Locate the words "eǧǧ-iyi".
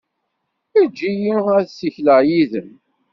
0.79-1.33